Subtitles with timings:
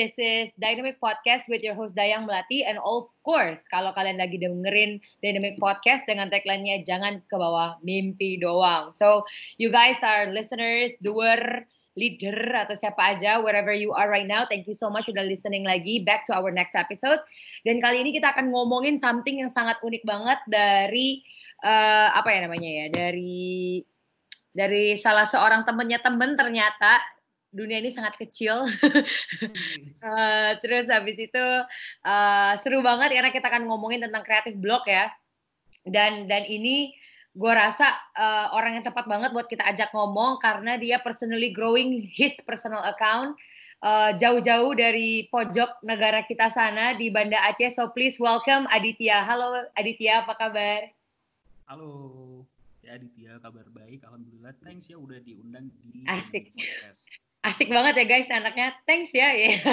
[0.00, 4.40] This is Dynamic Podcast with your host Dayang Melati and of course kalau kalian lagi
[4.40, 8.96] dengerin Dynamic Podcast dengan tagline-nya jangan ke bawah mimpi doang.
[8.96, 9.28] So
[9.60, 11.68] you guys are listeners, doer,
[12.00, 14.48] leader atau siapa aja wherever you are right now.
[14.48, 17.20] Thank you so much udah listening lagi back to our next episode.
[17.68, 21.20] Dan kali ini kita akan ngomongin something yang sangat unik banget dari
[21.60, 23.84] uh, apa ya namanya ya dari
[24.48, 27.19] dari salah seorang temennya temen ternyata
[27.50, 28.66] dunia ini sangat kecil.
[30.02, 31.44] uh, terus habis itu
[32.06, 35.10] uh, seru banget karena kita akan ngomongin tentang kreatif blog ya.
[35.86, 36.94] Dan dan ini
[37.30, 37.86] gue rasa
[38.18, 42.82] uh, orang yang tepat banget buat kita ajak ngomong karena dia personally growing his personal
[42.82, 43.38] account
[43.84, 47.74] uh, jauh-jauh dari pojok negara kita sana di Banda Aceh.
[47.74, 49.24] So please welcome Aditya.
[49.24, 50.80] Halo Aditya, apa kabar?
[51.66, 51.90] Halo.
[52.82, 54.02] Ya Aditya, kabar baik.
[54.02, 54.54] Alhamdulillah.
[54.66, 56.50] Thanks ya udah diundang di Asik.
[56.54, 57.29] podcast.
[57.40, 58.76] Asik banget ya guys anaknya.
[58.84, 59.32] Thanks ya.
[59.32, 59.56] ya.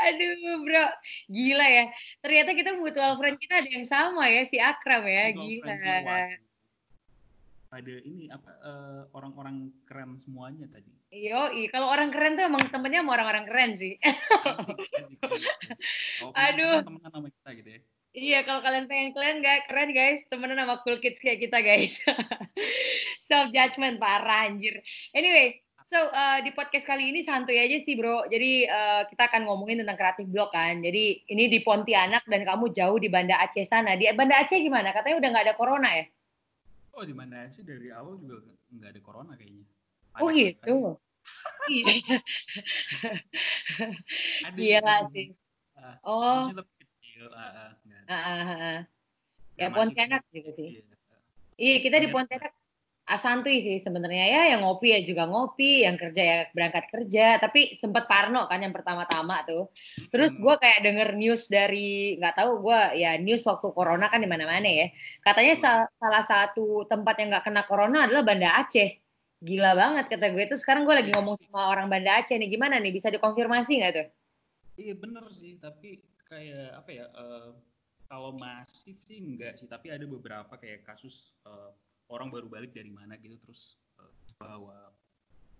[0.00, 0.86] Aduh bro,
[1.28, 1.84] gila ya.
[2.24, 6.20] Ternyata kita mutual friend kita ada yang sama ya, si Akram ya, Mutual gila.
[7.70, 10.90] Ada ini apa eh, orang-orang keren semuanya tadi.
[11.14, 13.94] Yo, kalau orang keren tuh emang temennya sama orang-orang keren sih.
[14.02, 15.18] Asik, asik.
[16.22, 16.82] Oh, Aduh.
[16.82, 17.80] temenan sama kita gitu ya.
[18.12, 21.98] Iya, kalau kalian pengen kalian gak keren guys, temenan sama cool kids kayak kita guys.
[23.26, 24.82] Self judgment parah anjir.
[25.14, 28.26] Anyway, so uh, di podcast kali ini santuy aja sih bro.
[28.26, 30.82] Jadi uh, kita akan ngomongin tentang kreatif blog kan.
[30.82, 33.94] Jadi ini di Pontianak dan kamu jauh di Banda Aceh sana.
[33.94, 34.90] Di Banda Aceh gimana?
[34.90, 36.04] Katanya udah nggak ada corona ya?
[36.98, 38.42] Oh di mana sih dari awal juga
[38.74, 39.64] nggak ada corona kayaknya.
[40.18, 40.76] Oh Ada- gitu.
[41.70, 41.86] Iya.
[44.50, 45.26] Ada sih.
[45.78, 46.44] Ah, Oh.
[46.52, 46.79] lebih
[49.60, 50.40] Ya Pontianak sih.
[50.40, 50.68] gitu sih.
[50.80, 50.82] Iya.
[51.60, 52.14] Iya kita di Iya.
[52.16, 52.52] Pontianak
[53.18, 57.42] santuy sih sebenarnya ya yang ngopi ya juga ngopi, yang kerja ya berangkat kerja.
[57.42, 59.66] Tapi sempet parno kan yang pertama-tama tuh.
[60.14, 64.30] Terus gue kayak denger news dari nggak tahu gue ya news waktu corona kan di
[64.30, 64.88] mana-mana ya.
[65.26, 69.02] Katanya sal- salah satu tempat yang nggak kena corona adalah Banda Aceh.
[69.42, 70.58] Gila banget kata gue tuh.
[70.60, 74.06] Sekarang gue lagi ngomong sama orang Banda Aceh nih gimana nih bisa dikonfirmasi nggak tuh?
[74.78, 77.06] Iya bener sih, tapi kayak apa ya?
[77.10, 77.50] eh,
[78.06, 81.70] kalau masif sih enggak sih, tapi ada beberapa kayak kasus eh,
[82.06, 84.94] orang baru balik dari mana gitu terus eh, bawa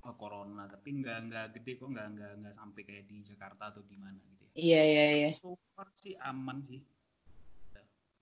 [0.06, 3.82] eh, corona, tapi enggak enggak gede kok, enggak enggak enggak sampai kayak di Jakarta atau
[3.82, 4.46] di mana gitu.
[4.46, 4.50] ya.
[4.54, 5.30] Iya iya iya.
[5.34, 6.80] So far sih aman sih,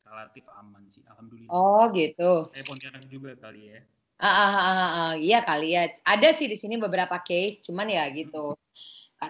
[0.09, 1.53] relatif aman sih, alhamdulillah.
[1.53, 2.49] Oh gitu.
[2.57, 3.81] Kayak Pontianak juga kali ya.
[4.19, 5.13] Ah, ah, ah, ah, ah.
[5.15, 5.87] iya kali ya.
[6.03, 8.59] Ada sih di sini beberapa case, cuman ya gitu.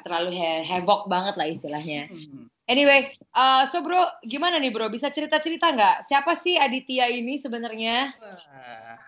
[0.05, 2.13] Terlalu he heboh banget lah istilahnya.
[2.13, 2.49] Hmm.
[2.69, 4.93] Anyway, uh, so bro, gimana nih bro?
[4.93, 6.05] Bisa cerita-cerita nggak?
[6.05, 8.13] Siapa sih Aditya ini sebenarnya?
[8.21, 9.01] Wah,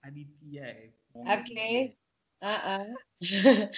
[0.00, 0.88] Aditya ya.
[1.14, 2.00] Oke.
[2.40, 2.84] Uh-uh.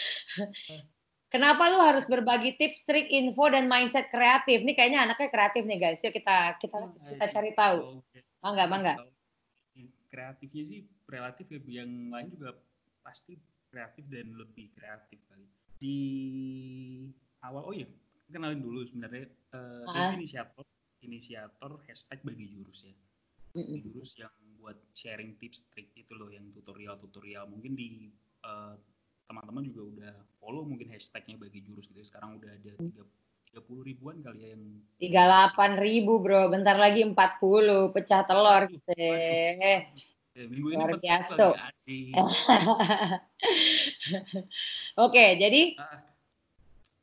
[1.34, 4.62] Kenapa lu harus berbagi tips, trik, info, dan mindset kreatif?
[4.62, 6.00] Nih kayaknya anaknya kreatif nih guys.
[6.06, 6.78] Yuk kita kita
[7.12, 8.00] kita cari tahu.
[8.40, 8.94] Mangga, mangga.
[10.06, 10.80] Kreatifnya sih
[11.10, 12.54] relatif ya, yang lain juga
[13.02, 13.36] pasti
[13.74, 15.44] kreatif dan lebih kreatif kali.
[15.76, 15.98] Di
[17.40, 17.88] awal, oh iya,
[18.28, 19.28] kenalin dulu sebenarnya.
[19.56, 20.16] eh, saya Ah.
[20.18, 20.64] inisiator,
[21.00, 22.92] inisiator hashtag bagi jurus ya.
[23.56, 24.28] Bagi jurus yang
[24.60, 27.48] buat sharing tips, trik itu loh, yang tutorial-tutorial.
[27.48, 28.12] Mungkin di
[28.44, 28.74] eh,
[29.26, 32.04] teman-teman juga udah follow mungkin hashtagnya bagi jurus gitu.
[32.04, 33.02] Sekarang udah ada tiga
[33.50, 34.64] 30 ribuan kali ya yang
[35.00, 38.68] 38 ribu bro, bentar lagi 40, pecah telur.
[38.92, 39.88] Eh.
[40.36, 41.56] ya, minggu ini Luar biasa.
[45.04, 46.00] Oke, jadi Ah,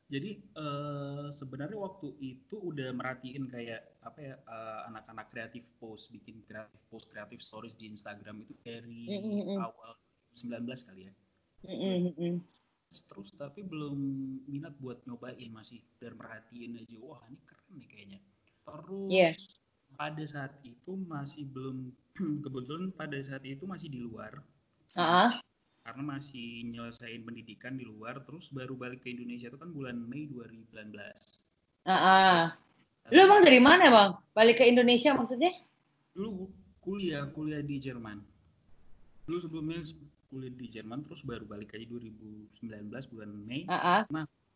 [0.08, 6.44] jadi eh, sebenarnya waktu itu udah merhatiin kayak apa ya eh, anak-anak kreatif post bikin
[6.44, 9.58] kreatif post kreatif stories di Instagram itu dari Mm, mm, mm.
[9.60, 9.92] awal
[10.36, 11.12] 19 kali ya
[11.64, 12.36] mm, mm, mm.
[13.10, 13.96] terus tapi belum
[14.46, 18.18] minat buat nyobain masih dan merhatiin aja wah ini keren nih kayaknya
[18.64, 19.30] terus Iya.
[19.96, 21.90] pada saat itu masih belum
[22.44, 24.36] kebetulan pada saat itu masih di luar
[24.94, 25.30] Heeh.
[25.84, 30.24] Karena masih nyelesain pendidikan di luar terus baru balik ke Indonesia itu kan bulan Mei
[30.32, 30.96] 2019.
[31.84, 32.40] Heeh.
[33.12, 34.10] Lu emang dari mana bang?
[34.32, 35.52] Balik ke Indonesia maksudnya?
[36.14, 36.46] dulu
[36.78, 38.22] kuliah kuliah di Jerman.
[39.26, 39.82] Dulu sebelumnya
[40.30, 44.02] kuliah di Jerman terus baru balik aja 2019 bulan Mei Heeh.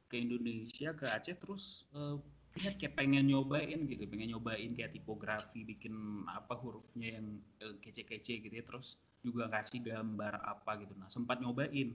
[0.09, 2.17] ke Indonesia ke Aceh terus eh,
[2.59, 7.27] lihat kayak pengen nyobain gitu pengen nyobain kayak tipografi bikin apa hurufnya yang
[7.61, 10.95] eh, kece-kece gitu ya terus juga kasih gambar apa gitu.
[10.99, 11.95] Nah sempat nyobain.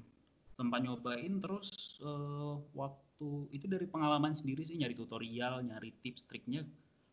[0.54, 6.68] Sempat nyobain terus eh, waktu itu dari pengalaman sendiri sih nyari tutorial nyari tips triknya.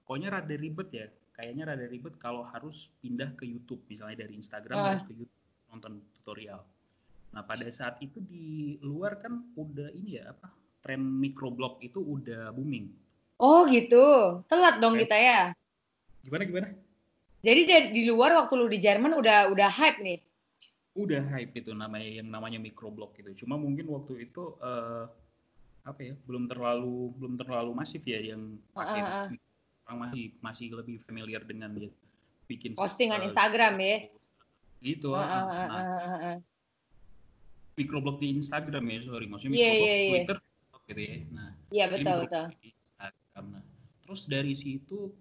[0.04, 1.06] Pokoknya rada ribet ya.
[1.38, 3.80] Kayaknya rada ribet kalau harus pindah ke YouTube.
[3.88, 4.86] Misalnya dari Instagram Ah.
[4.92, 5.40] harus ke YouTube
[5.70, 6.60] nonton tutorial.
[7.30, 10.50] Nah pada saat itu di luar kan udah ini ya apa
[10.82, 12.90] tren microblog itu udah booming.
[13.38, 14.40] Oh gitu.
[14.50, 15.54] Telat dong kita ya.
[16.20, 16.68] gimana gimana
[17.40, 20.20] Jadi dari, di luar waktu lu di Jerman udah udah hype nih.
[20.90, 25.06] udah hype itu namanya yang namanya microblog gitu cuma mungkin waktu itu eh,
[25.86, 29.28] apa ya belum terlalu belum terlalu masif ya yang pakai Ah, ah, ah.
[29.86, 31.86] orang masih masih lebih familiar dengan ya,
[32.50, 33.96] bikin Postingan eh, Instagram ya.
[34.82, 35.46] gitu Ah, ah, ah, ah.
[35.46, 36.36] ah, Nah, ah, ah, ah.
[37.78, 40.10] microblog di Instagram ya sorry maksudnya Iya, microblog iya, iya.
[40.10, 40.36] Twitter
[40.84, 42.44] gitu ya nah Iya betul betul.
[42.50, 43.44] di Instagram.
[43.54, 43.62] Nah,
[44.10, 45.14] terus dari situ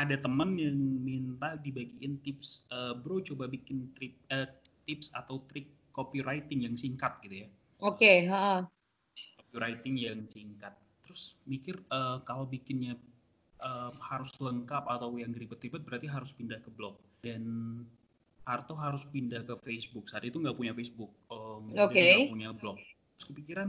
[0.00, 0.72] ada teman yang
[1.04, 4.48] minta dibagiin tips, eh, bro coba bikin trip, eh,
[4.88, 7.48] tips atau trik copywriting yang singkat gitu ya,
[7.84, 8.24] Oke.
[8.24, 8.64] heeh.
[9.44, 10.72] copywriting yang singkat.
[11.04, 12.96] Terus mikir eh, kalau bikinnya
[13.60, 17.44] eh, harus lengkap atau yang ribet-ribet berarti harus pindah ke blog dan
[18.48, 20.08] Arto harus pindah ke Facebook.
[20.08, 21.76] Saat itu nggak punya Facebook, Oke.
[21.76, 22.80] nggak punya blog.
[23.20, 23.68] Terus kepikiran,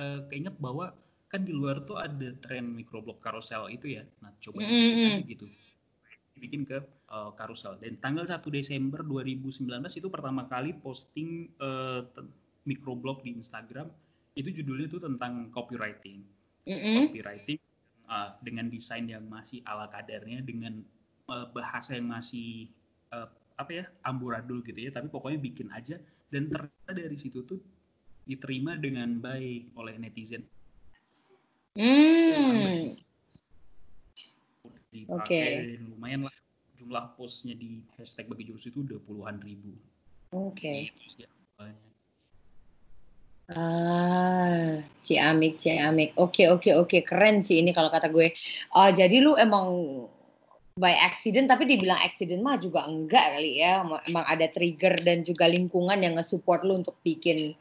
[0.00, 0.96] eh, keinget bahwa
[1.32, 4.04] kan di luar tuh ada tren microblog carousel itu ya.
[4.20, 5.46] Nah, coba dibikin aja gitu.
[6.36, 7.80] Dibikin ke eh, carousel.
[7.80, 9.64] Dan tanggal 1 Desember 2019
[9.96, 13.90] itu pertama kali posting eh, ten- microblog di Instagram.
[14.36, 16.22] Itu judulnya tuh tentang copywriting.
[16.68, 16.94] Mm-mm.
[17.08, 17.60] Copywriting
[18.06, 20.80] uh, dengan desain yang masih ala kadarnya, dengan
[21.28, 22.70] uh, bahasa yang masih
[23.12, 23.28] uh,
[23.58, 24.90] apa ya amburadul gitu ya.
[24.94, 25.98] Tapi pokoknya bikin aja.
[26.32, 27.60] Dan ternyata dari situ tuh
[28.24, 30.46] diterima dengan baik oleh netizen.
[31.72, 32.96] Hmm.
[34.92, 35.40] Dipakai Oke.
[35.72, 36.36] dan lumayan lah
[36.76, 39.72] jumlah postnya di hashtag bagi jurus itu udah puluhan ribu.
[40.36, 40.92] Oke.
[41.08, 41.24] Sih
[41.56, 41.80] awalnya.
[43.52, 46.16] Ah, Ciamik, Ciamik.
[46.16, 46.98] Oke, oke, oke.
[47.04, 48.32] Keren sih ini kalau kata gue.
[48.72, 49.68] Ah, jadi lu emang
[50.72, 53.84] by accident, tapi dibilang accident mah juga enggak kali ya.
[54.08, 57.52] Emang- ada trigger dan juga lingkungan yang nge-support lu untuk bikin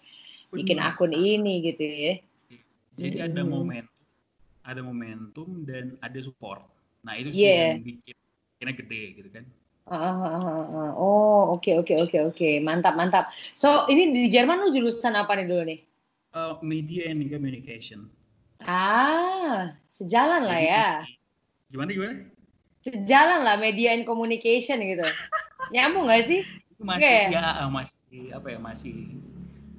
[0.51, 0.95] bikin Benar.
[0.95, 2.13] akun ini gitu ya.
[2.99, 3.87] Jadi ada momen,
[4.61, 6.61] ada momentum dan ada support.
[7.01, 7.77] Nah itu sih Yeah.
[7.77, 8.15] yang bikin
[8.61, 9.45] bikinnya gede gitu kan.
[9.89, 10.91] Ah, ah, ah.
[10.95, 12.49] Oh, oke, oke, oke, oke.
[12.61, 13.33] Mantap, mantap.
[13.57, 15.79] So, ini di Jerman lu jurusan apa nih dulu nih?
[16.31, 18.07] Uh, media and communication.
[18.61, 20.87] Ah, sejalan lah ya.
[21.73, 22.13] Gimana gimana?
[22.85, 25.03] Sejalan lah media and communication gitu.
[25.73, 26.45] Nyambung gak sih?
[26.81, 27.37] Masih Oke.
[27.37, 28.95] ya masih apa ya masih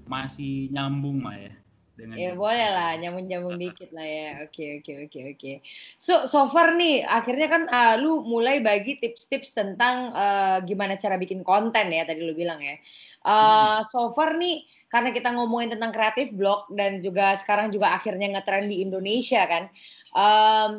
[0.07, 1.53] masih nyambung lah ya
[1.97, 4.29] dengan Ya boleh lah, nyambung-nyambung dikit lah ya.
[4.45, 5.53] Oke, oke, oke, oke.
[5.97, 11.17] So, so far nih, akhirnya kan ah, lu mulai bagi tips-tips tentang eh, gimana cara
[11.21, 12.77] bikin konten ya, tadi lu bilang ya.
[13.23, 18.29] Eh, So far nih, karena kita ngomongin tentang kreatif blog dan juga sekarang juga akhirnya
[18.37, 19.73] ngetren di Indonesia kan.
[20.13, 20.71] Em,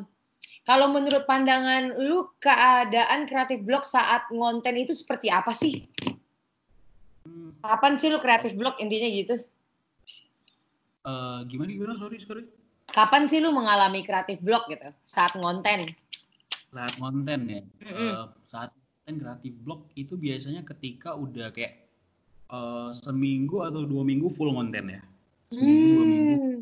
[0.64, 5.84] kalau menurut pandangan lu, keadaan kreatif blog saat ngonten itu seperti apa sih?
[7.26, 9.36] Hmm, Kapan sih lu kreatif blog intinya gitu?
[11.04, 12.46] Eh, gimana gimana sorry sorry
[12.86, 15.90] Kapan sih lu mengalami kreatif blog gitu saat ngonten?
[16.70, 18.12] saat konten ya Mm-mm.
[18.12, 21.86] eh, saat konten kreatif blog itu biasanya ketika udah kayak
[22.50, 25.02] eh, seminggu atau dua minggu full konten ya
[25.50, 26.60] seminggu dua minggu Hmm.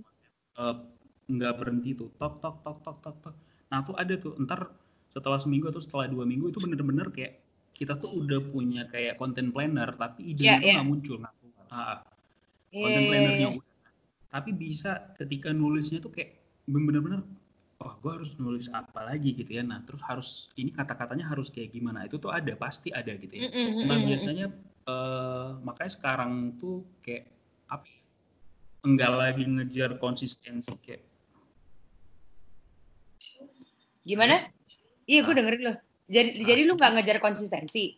[0.59, 0.75] eh,
[1.31, 3.35] nggak berhenti tuh tok tok tok tok tok tok
[3.71, 4.67] nah tuh ada tuh ntar
[5.07, 7.39] setelah seminggu atau setelah dua minggu itu bener-bener kayak
[7.71, 10.73] kita tuh udah punya kayak konten planner tapi Iya, idenya tuh iya.
[10.75, 11.99] nggak muncul nggak keluar Ah, ah.
[12.69, 13.57] Iya, konten iya, plannernya iya.
[13.57, 13.70] udah
[14.31, 17.21] tapi bisa ketika nulisnya tuh kayak bener-bener
[17.81, 21.73] oh gue harus nulis apa lagi gitu ya nah terus harus ini kata-katanya harus kayak
[21.73, 24.07] gimana itu tuh ada pasti ada gitu ya Nah mm-mm.
[24.07, 24.45] biasanya
[24.87, 27.27] eh, makanya sekarang tuh kayak
[27.67, 27.99] apa ya,
[28.87, 31.03] enggak lagi ngejar konsistensi kayak
[34.01, 34.49] Gimana?
[35.05, 35.37] Iya, gue Ah.
[35.37, 35.73] dengerin lo.
[36.09, 36.45] Jadi, Ah.
[36.49, 37.97] jadi lu nggak ngejar konsistensi.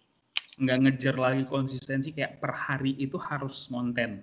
[0.53, 4.21] nggak ngejar lagi konsistensi kayak per hari itu harus konten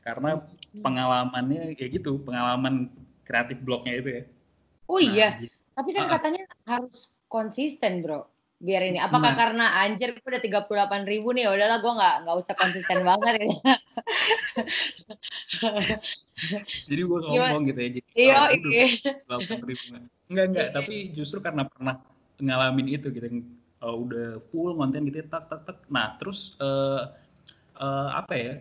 [0.00, 0.40] karena
[0.80, 2.90] pengalamannya kayak gitu pengalaman
[3.22, 4.22] kreatif blognya itu ya
[4.86, 6.10] Oh iya, Nah, tapi kan Ah.
[6.14, 8.24] katanya harus konsisten, bro.
[8.56, 8.96] biar ini.
[8.96, 9.36] Apakah Nah.
[9.36, 13.44] karena anjir gue udah 38 ribu nih, udahlah gue nggak nggak usah konsisten banget ya.
[16.88, 17.88] Jadi gue sombong gitu ya.
[17.92, 18.88] Jadi Iya, oh, iya.
[19.28, 20.04] 8 ribu nggak.
[20.32, 22.00] Enggak enggak, tapi justru karena pernah
[22.40, 23.28] ngalamin itu gitu.
[23.76, 25.76] uh, udah full konten gitu ya, tak tak tak.
[25.92, 27.02] Nah, terus eh
[27.76, 28.54] eh, apa ya?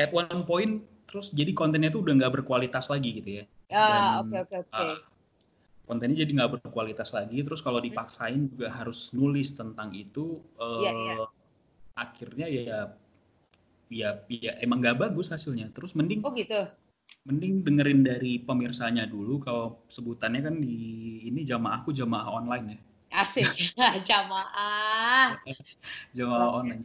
[0.00, 3.44] At one point terus jadi kontennya tuh udah nggak berkualitas lagi gitu ya.
[3.72, 4.76] Ya, oke oke oke.
[4.76, 4.96] ah,
[5.88, 7.40] kontennya jadi nggak berkualitas lagi.
[7.40, 10.44] Terus kalau dipaksain juga harus nulis tentang itu.
[10.60, 11.14] eh, Iya, iya.
[11.96, 12.78] Akhirnya ya
[13.88, 15.72] ya ya emang nggak bagus hasilnya.
[15.72, 16.60] Terus mending Oh gitu.
[17.24, 20.76] mending dengerin dari pemirsanya dulu kalau sebutannya kan di
[21.28, 22.80] ini jamaahku jamaah online ya
[23.24, 23.48] Asik.
[24.08, 25.36] Jamaah.
[26.16, 26.84] jamaah online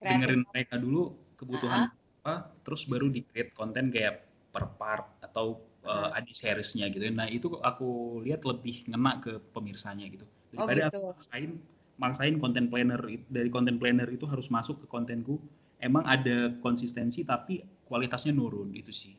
[0.00, 1.88] dengerin mereka dulu kebutuhan
[2.26, 7.30] apa terus baru di create konten kayak per part atau uh, ada seriesnya gitu nah
[7.30, 10.98] itu aku lihat lebih ngena ke pemirsanya gitu Oh, daripada gitu.
[10.98, 11.50] aku maksain
[12.00, 12.98] maksain konten planner
[13.30, 15.38] dari konten planner itu harus masuk ke kontenku
[15.78, 19.14] emang ada konsistensi tapi kualitasnya nurun itu sih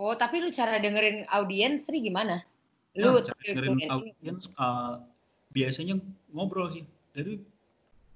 [0.00, 2.40] Oh, tapi lu cara dengerin audiens nih gimana?
[2.96, 4.96] Nah, Lu cara dengerin audiens uh,
[5.52, 6.00] biasanya
[6.32, 6.88] ngobrol sih.
[7.12, 7.36] Jadi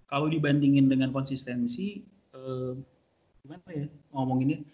[0.09, 2.01] kalau dibandingin dengan konsistensi
[2.33, 2.73] uh,
[3.45, 4.65] gimana ya ngomonginnya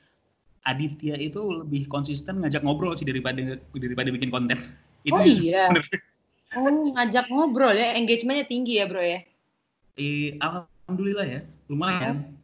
[0.62, 4.54] Aditya itu lebih konsisten ngajak ngobrol sih daripada daripada bikin konten.
[5.02, 5.74] Itu Oh iya.
[5.74, 5.88] bener.
[6.54, 9.26] Oh, ngajak ngobrol ya, engagementnya tinggi ya, Bro ya.
[9.98, 12.36] Eh, alhamdulillah ya, lumayan.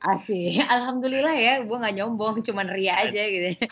[0.00, 0.64] Asik.
[0.64, 3.68] Alhamdulillah ya, gue nggak nyombong, cuman ria aja gitu.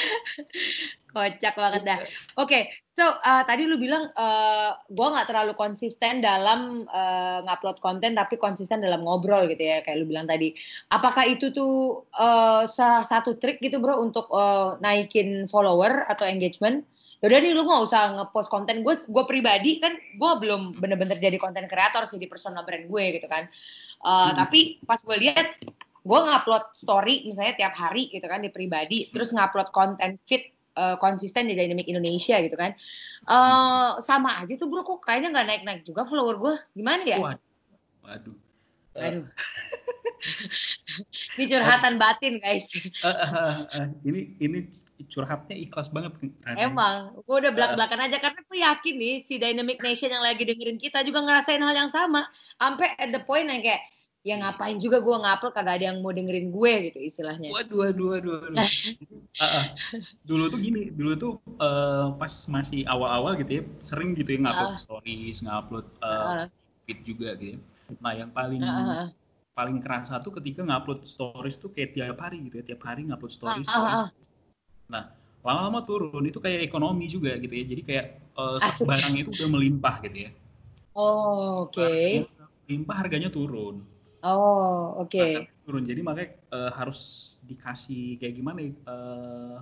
[1.12, 1.98] Kocak banget dah.
[2.40, 8.16] Oke, so uh, tadi lu bilang uh, gue nggak terlalu konsisten dalam uh, ngupload konten,
[8.16, 10.56] tapi konsisten dalam ngobrol gitu ya, kayak lu bilang tadi.
[10.88, 16.80] Apakah itu tuh uh, salah satu trik gitu bro untuk uh, naikin follower atau engagement?
[17.20, 21.36] Yaudah nih lu nggak usah ngepost konten gue, gue pribadi kan gue belum bener-bener jadi
[21.36, 23.44] konten kreator sih di personal brand gue gitu kan.
[24.00, 24.36] Uh, Hmm.
[24.40, 25.60] Tapi pas gue lihat
[26.06, 30.96] gue ngupload story misalnya tiap hari gitu kan di pribadi, terus ngupload konten fit uh,
[31.00, 32.76] konsisten di Dynamic Indonesia gitu kan.
[33.26, 36.54] Uh, sama aja tuh bro kok kayaknya nggak naik-naik juga follower gue.
[36.76, 37.18] Gimana ya?
[37.18, 37.42] Waduh.
[38.06, 38.36] Waduh.
[38.96, 39.26] Eh, Aduh.
[41.36, 42.64] Ini curhatan batin guys.
[42.72, 44.58] eh, eh, eh, ini ini
[45.12, 46.16] curhatnya ikhlas banget.
[46.56, 50.80] Emang, gue udah belak-belakan aja karena gue yakin nih si Dynamic Nation yang lagi dengerin
[50.80, 52.24] kita juga ngerasain hal yang sama.
[52.56, 53.84] Sampai at the point yang kayak
[54.26, 57.54] ya ngapain juga gue ngupload kagak ada yang mau dengerin gue gitu istilahnya.
[57.54, 58.58] Waduh, waduh, waduh, waduh.
[59.36, 59.64] Ah, ah.
[60.24, 64.72] dulu tuh gini, dulu tuh eh, pas masih awal-awal gitu ya, sering gitu ya ngupload
[64.74, 64.80] Ah.
[64.80, 66.46] stories, ngupload eh, Heeh,
[66.88, 67.58] feed juga gitu ya.
[68.02, 69.06] Nah, yang paling heeh.
[69.54, 73.30] paling kerasa tuh ketika ngupload stories tuh kayak tiap hari gitu ya, tiap hari ngupload
[73.30, 73.68] stories.
[73.70, 74.24] Ah, stories.
[74.88, 75.04] Nah,
[75.46, 77.64] lama-lama turun itu kayak ekonomi juga gitu ya.
[77.68, 78.06] Jadi kayak
[78.40, 78.88] eh, Asik.
[78.88, 80.30] barang itu udah melimpah gitu ya.
[80.96, 81.76] Oh, oke.
[81.78, 82.24] Barangnya
[82.66, 83.78] Melimpah harganya turun.
[84.24, 85.18] Oh, oke.
[85.18, 85.82] Harganya turun.
[85.84, 87.00] Jadi makanya eh, harus
[87.44, 88.72] dikasih kayak gimana ya?
[88.72, 89.56] eh,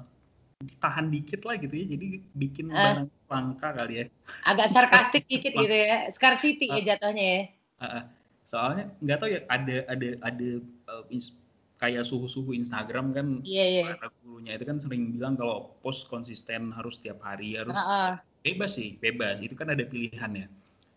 [0.65, 1.87] ditahan dikit lah gitu ya.
[1.97, 2.77] Jadi bikin Eh.
[2.77, 4.05] barang langka kali ya.
[4.47, 6.09] Agak sarkastik dikit gitu ya.
[6.15, 7.43] Scarcity ya jatuhnya ya.
[7.81, 8.03] Ah, ah.
[8.45, 10.49] Soalnya nggak tahu ya ada ada ada
[11.11, 11.41] ins-
[11.75, 13.85] kayak suhu-suhu Instagram kan Iya, iya.
[13.99, 18.11] para gurunya itu kan sering bilang kalau post konsisten harus tiap hari harus Heeh.
[18.41, 20.47] bebas sih bebas itu kan ada pilihan ya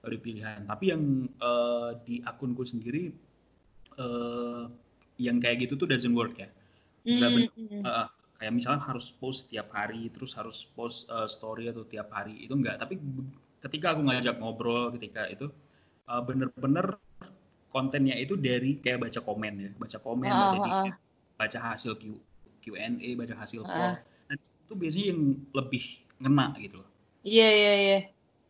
[0.06, 3.10] ada pilihan tapi yang eh, di akunku sendiri
[4.04, 4.64] eh,
[5.26, 6.50] yang kayak gitu tuh doesn't work ya
[7.08, 7.52] Nggak bener.
[7.86, 8.08] Eh, eh,
[8.40, 12.54] kayak misalnya harus post tiap hari terus harus post eh, story atau tiap hari itu
[12.54, 12.96] enggak tapi
[13.64, 15.48] ketika aku ngajak ngobrol ketika itu
[16.12, 16.88] eh, bener-bener
[17.74, 20.98] kontennya itu dari kayak baca komen ya baca komen Ah, baca, di-
[21.40, 22.04] baca hasil Q,
[22.64, 23.72] Q&A baca hasil Ah.
[23.76, 23.94] poll
[24.28, 25.22] nah itu biasanya yang
[25.56, 25.84] lebih
[26.22, 26.90] ngena gitu loh
[27.24, 27.96] Iya, iya, iya.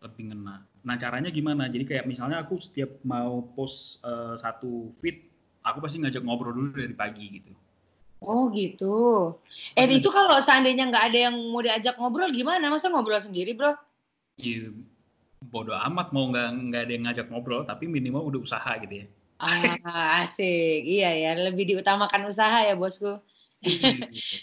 [0.03, 0.55] lebih ngena.
[0.87, 1.63] Nah caranya gimana?
[1.73, 5.17] Jadi kayak misalnya aku setiap mau post eh, satu feed,
[5.69, 7.51] aku pasti ngajak ngobrol dulu dari pagi gitu.
[8.25, 9.37] Oh gitu.
[9.77, 12.73] Eh Pasti itu kalau seandainya nggak ada yang mau diajak ngobrol gimana?
[12.73, 13.77] Masa ngobrol sendiri bro?
[14.41, 14.73] Ya,
[15.41, 19.07] bodo amat mau nggak nggak ada yang ngajak ngobrol, tapi minimal udah usaha gitu ya.
[19.37, 20.81] Ah asik.
[20.81, 23.21] Iya ya, lebih diutamakan usaha ya bosku.
[23.61, 24.35] Iya, gitu.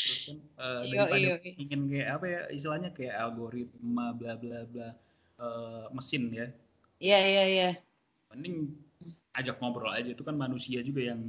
[0.00, 1.34] Terus kan eh, Iyo, daripada iyo.
[1.60, 4.88] ingin kayak apa ya istilahnya kayak algoritma bla bla bla
[5.40, 6.46] eh, mesin ya.
[7.04, 7.70] Iya iya iya.
[8.32, 8.72] Mending
[9.32, 11.20] ajak ngobrol aja itu kan manusia juga yang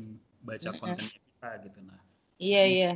[0.43, 1.79] baca kontennya kita gitu.
[1.83, 1.99] Nah
[2.41, 2.91] Iya iya.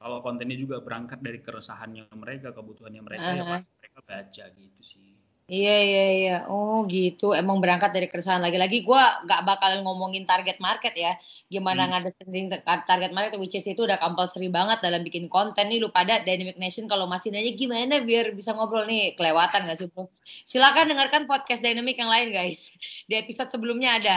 [0.00, 3.60] kalau kontennya juga berangkat dari keresahannya mereka, kebutuhannya mereka, ya Aha.
[3.60, 5.12] pasti mereka baca gitu sih.
[5.50, 6.36] Iya iya iya.
[6.46, 7.34] Oh gitu.
[7.34, 8.86] Emang berangkat dari keresahan lagi-lagi.
[8.86, 11.18] Gua nggak bakal ngomongin target market ya.
[11.50, 12.06] Gimana Hmm.
[12.06, 12.46] ngadepin
[12.86, 16.54] target market which is itu udah compulsory banget dalam bikin konten nih lu pada Dynamic
[16.62, 20.06] Nation kalau masih nanya gimana biar bisa ngobrol nih kelewatan gak sih bro?
[20.46, 22.70] Silakan dengarkan podcast Dynamic yang lain guys.
[23.10, 24.16] Di episode sebelumnya ada.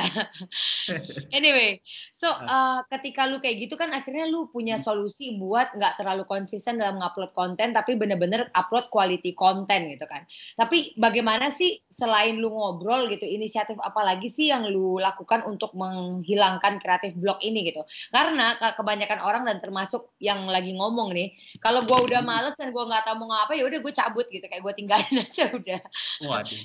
[1.38, 1.82] anyway,
[2.22, 6.78] so uh, ketika lu kayak gitu kan akhirnya lu punya solusi buat nggak terlalu konsisten
[6.78, 10.30] dalam ngupload konten tapi bener-bener upload quality konten gitu kan.
[10.54, 15.74] Tapi bagaimana sih selain lu ngobrol gitu, inisiatif apa lagi sih yang lu lakukan untuk
[15.74, 17.82] menghilangkan kreatif blog ini gitu?
[18.10, 22.74] Karena ke- kebanyakan orang dan termasuk yang lagi ngomong nih, kalau gua udah males dan
[22.74, 25.82] gua nggak tahu mau ngapa ya udah gue cabut gitu, kayak gue tinggalin aja udah.
[26.20, 26.62] Waduh.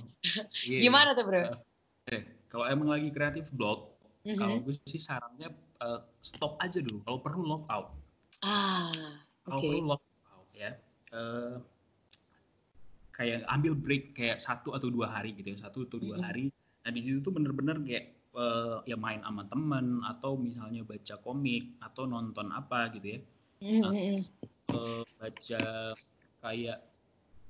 [0.64, 1.40] Iya, Gimana tuh bro?
[2.08, 2.20] iya.
[2.48, 3.92] Kalau emang lagi kreatif blog,
[4.24, 4.36] Mhm.
[4.36, 7.00] kalau gue sih sarannya eh, stop aja dulu.
[7.06, 7.94] Kalau perlu log out.
[8.42, 8.90] Ah,
[9.46, 9.68] Kalau oke.
[9.70, 10.74] perlu log out ya.
[11.08, 11.54] Eh,
[13.18, 16.54] kayak ambil break kayak satu atau dua hari gitu ya, satu atau dua hari.
[16.86, 21.82] Nah di situ tuh bener-bener kayak eh, ya main sama temen atau misalnya baca komik
[21.82, 23.20] atau nonton apa gitu ya.
[23.82, 25.62] Nah, eh, baca
[26.46, 26.78] kayak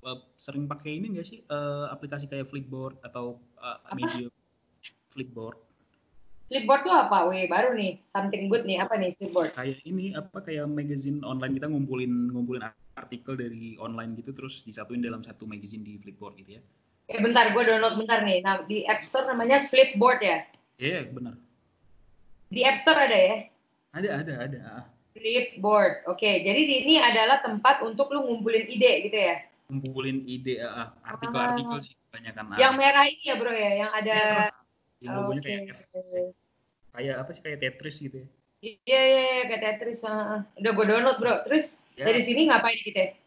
[0.08, 4.32] eh, sering pakai ini enggak sih eh, aplikasi kayak Flipboard atau eh, media
[5.12, 5.68] Flipboard
[6.48, 7.28] Flipboard tuh apa?
[7.28, 8.00] Weh, baru nih.
[8.08, 8.80] Something good nih.
[8.80, 9.52] Apa nih Flipboard?
[9.52, 12.64] kayak ini apa kayak magazine online kita ngumpulin ngumpulin
[12.98, 16.62] artikel dari online gitu terus disatuin dalam satu magazine di Flipboard gitu ya.
[17.08, 18.44] Eh bentar, gue download bentar nih.
[18.44, 20.44] Nah, di App Store namanya Flipboard ya?
[20.76, 21.40] Iya benar.
[22.52, 23.36] Di App Store ada ya?
[23.96, 24.58] Ada ada ada.
[24.68, 24.84] Ah,
[25.16, 26.04] Flipboard.
[26.04, 29.40] Oke, jadi di- ini adalah tempat untuk lu ngumpulin ide gitu ya?
[29.72, 32.44] Ngumpulin ide ah, ah, artikel-artikel sih kebanyakan.
[32.52, 32.58] ah.
[32.60, 33.70] Yang merah ini ya bro ya?
[33.86, 34.18] Yang ada...
[34.98, 35.48] yang logonya Oke.
[35.48, 35.80] kayak F,
[36.90, 38.28] kayak apa sih kayak Tetris gitu ya.
[38.58, 39.44] Iya, iya, iya.
[39.48, 40.00] Kayak Tetris.
[40.04, 40.40] ah, ah.
[40.60, 41.34] Udah gue download bro.
[41.48, 43.18] Terus Ya, dari sini ngapain kita?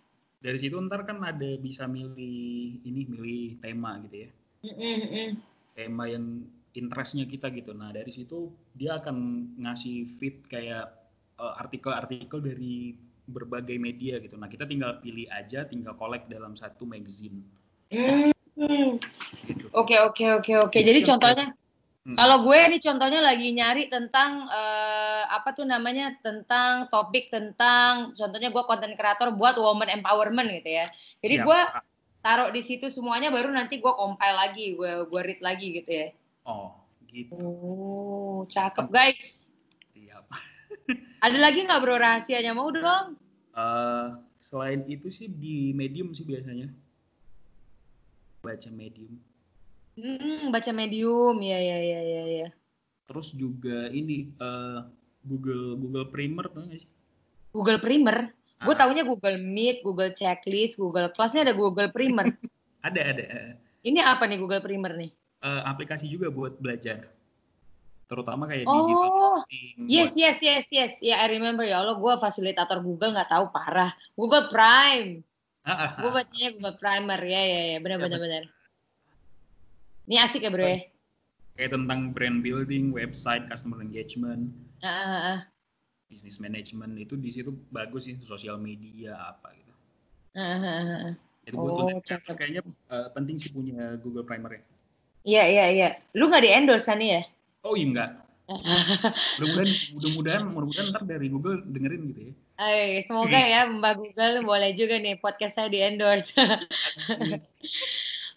[0.42, 4.30] dari situ ntar kan ada bisa milih ini milih tema gitu ya.
[4.66, 5.32] Mm, mm, mm.
[5.78, 6.26] tema yang
[6.74, 7.78] interestnya kita gitu.
[7.78, 10.90] Nah dari situ dia akan ngasih feed kayak
[11.38, 12.98] eh, artikel-artikel dari
[13.30, 14.34] berbagai media gitu.
[14.36, 17.40] Nah kita tinggal pilih aja, tinggal collect dalam satu magazine
[17.92, 19.04] Hmm, hmm.
[19.52, 19.68] gitu.
[19.76, 20.80] Oke, oke, oke, oke.
[20.80, 21.52] Jadi Siap, contohnya,
[22.02, 22.18] Hmm.
[22.18, 28.50] kalau gue nih contohnya lagi nyari tentang eh, apa tuh namanya tentang topik tentang contohnya
[28.50, 30.90] gue konten kreator buat woman empowerment gitu ya.
[31.22, 31.46] Jadi Siap.
[31.46, 31.60] gue
[32.26, 36.08] taruh di situ semuanya baru nanti gue compile lagi, gue gue read lagi gitu ya.
[36.42, 37.36] Oh gitu.
[37.38, 39.52] Oh, cakep guys.
[39.94, 40.26] Siap.
[41.26, 43.20] Ada lagi nggak bro rahasianya mau dong?
[43.52, 44.08] Eh,
[44.40, 46.72] selain itu sih di medium sih biasanya
[48.42, 49.20] baca medium.
[49.92, 52.50] Hmm, baca medium, ya ya ya ya ya.
[53.06, 54.80] Terus juga ini eh,
[55.22, 56.90] Google Google Primer tuh nggak sih?
[57.52, 58.32] Google Primer.
[58.62, 58.80] Gue Ah.
[58.80, 61.34] taunya Google Meet, Google Checklist, Google Class.
[61.34, 62.30] Ini ada Google Primer.
[62.82, 63.26] Ada ada.
[63.86, 65.14] Ini apa nih Google Primer nih?
[65.38, 67.06] Eh, aplikasi juga buat belajar.
[68.10, 70.94] Terutama kayak digital Oh, marketing, yes, buat- yes, yes, yes.
[70.98, 73.94] Ya, I remember ya Allah, gue fasilitator Google nggak tahu parah.
[74.14, 75.22] Google Prime.
[75.62, 76.16] Ah, ah, Gue ah.
[76.18, 77.20] bacanya Google Primer.
[77.22, 77.78] Ya, ya, ya.
[77.80, 78.44] Benar, Ya, benar, benar.
[80.10, 80.82] Ini asik ya bro ya?
[81.52, 84.50] kayak tentang brand building, website, customer engagement,
[84.82, 85.40] Ah, ah, ah.
[86.10, 89.74] business management itu di situ bagus sih sosial media apa gitu.
[90.34, 91.14] Ah, ah, ah, ah.
[91.46, 92.34] Itu Oh, cakep.
[92.34, 94.64] kayaknya eh, penting sih punya Google Primer ya.
[95.22, 95.90] Iya, iya, iya.
[96.18, 97.22] Lu nggak di endorse kan nih ya?
[97.62, 98.10] Oh iya enggak.
[99.38, 102.34] Mudah-mudahan mudah-mudahan mudah-mudahan ntar dari Google dengerin gitu ya.
[102.58, 106.34] Ay, semoga ya Mbak Google boleh juga nih podcast saya di endorse.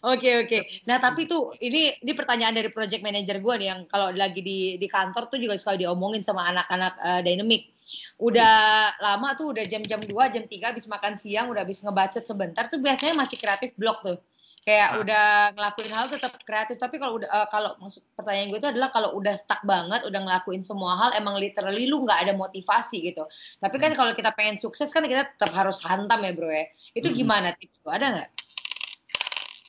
[0.04, 0.58] Oke oke.
[0.84, 4.76] Nah tapi tuh ini ini pertanyaan dari project manager gue nih yang kalau lagi di
[4.76, 7.72] di kantor tuh juga suka diomongin sama anak-anak eh, dynamic.
[8.20, 8.54] Udah
[9.00, 12.78] lama tuh udah jam-jam 2, jam 3 habis makan siang, udah habis ngebacot sebentar tuh
[12.84, 14.18] biasanya masih kreatif blog tuh.
[14.64, 15.00] Kayak Ah.
[15.00, 15.24] udah
[15.56, 19.16] ngelakuin hal tetap kreatif tapi kalau udah eh, kalau maksud pertanyaan gue itu adalah kalau
[19.16, 23.24] udah stuck banget, udah ngelakuin semua hal emang literally lu nggak ada motivasi gitu.
[23.56, 26.68] Tapi kan kalau kita pengen sukses kan kita tetap harus hantam ya, Bro ya.
[26.92, 27.18] Itu Mm-mm.
[27.24, 27.92] gimana tips tuh?
[27.92, 28.30] Ada nggak?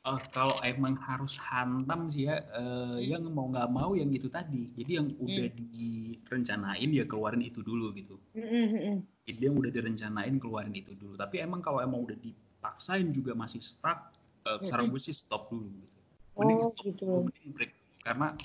[0.05, 4.69] Oh, kalau emang harus hantam sih ya, eh, yang mau nggak mau yang itu tadi.
[4.77, 8.13] Jadi yang udah direncanain ya keluarin itu dulu gitu.
[8.37, 9.01] Mm-mm.
[9.25, 11.17] Jadi yang udah direncanain keluarin itu dulu.
[11.17, 14.13] Tapi emang kalau emang udah dipaksain juga masih stuck,
[14.45, 15.73] eh, saran gue sih stop dulu.
[15.73, 15.97] Gitu.
[16.37, 17.05] Mending Oh, stop gitu.
[17.25, 17.73] mending break.
[18.05, 18.37] Karena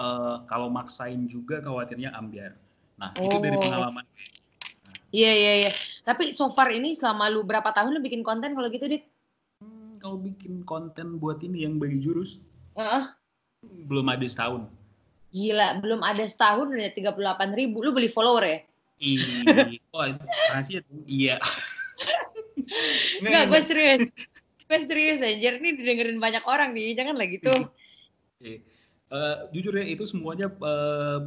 [0.00, 2.56] eh, kalau maksain juga khawatirnya ambiar.
[2.96, 3.60] Nah itu dari Oh.
[3.60, 4.26] pengalaman gue.
[5.12, 5.70] Iya iya iya.
[6.08, 9.11] Tapi so far ini selama lu berapa tahun lu bikin konten kalau gitu, Dit?
[10.62, 12.38] Bikin konten buat ini yang bagi jurus
[12.78, 13.04] Heeh.
[13.90, 14.70] belum ada setahun.
[15.34, 17.82] Gila, belum ada setahun udah 38 ribu.
[17.82, 18.58] Lu beli follower ya?
[19.02, 19.18] Ih,
[19.98, 20.06] oh
[20.54, 21.02] rahasia tuh.
[21.10, 21.42] Iya.
[23.26, 24.02] Enggak, gue serius.
[24.70, 27.50] Gue serius anjir, ini didengerin banyak orang nih, jangan lah gitu.
[28.38, 28.62] Oke.
[29.10, 31.20] Eh, jujur ya itu semuanya eh,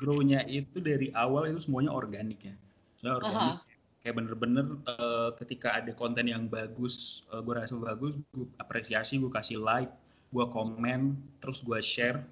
[0.00, 2.56] grow-nya itu dari awal itu semuanya organik ya.
[2.96, 3.60] Semuanya organik.
[4.06, 9.26] Kayak bener-bener eh, ketika ada konten yang bagus, eh, gue rasa bagus, gue apresiasi, gue
[9.34, 9.90] kasih like,
[10.30, 12.22] gue komen, terus gue share,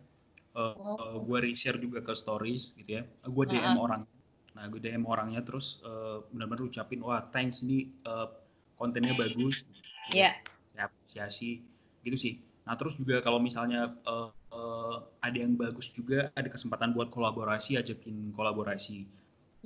[0.54, 3.04] eh, eh, gue reshare juga ke stories gitu ya.
[3.26, 4.06] Gue DM orang.
[4.54, 8.28] Nah, gue DM orangnya terus eh, bener-bener ucapin, wah thanks ini eh,
[8.78, 9.66] kontennya bagus.
[10.12, 10.34] Iya.
[10.74, 11.62] Saya apresiasi
[12.04, 12.34] gitu sih.
[12.66, 17.78] Nah terus juga kalau misalnya eh, eh, ada yang bagus juga, ada kesempatan buat kolaborasi,
[17.80, 19.06] ajakin kolaborasi.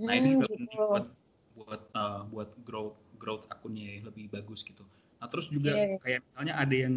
[0.07, 0.55] Nah itu Hmm, juga gitu.
[0.57, 1.05] penting buat
[1.59, 4.87] buat eh, buat growth growth akunnya ya, lebih bagus gitu.
[5.18, 5.99] Nah terus juga Iya.
[5.99, 6.94] kayak misalnya ada yang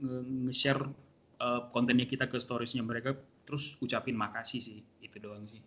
[0.00, 0.82] nge- nge-share
[1.40, 3.16] eh, kontennya kita ke storiesnya mereka,
[3.48, 5.60] terus ucapin makasih sih, itu doang sih.